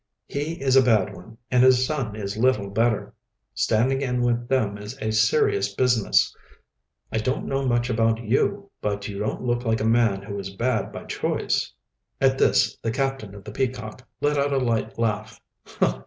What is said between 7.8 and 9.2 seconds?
about you, but you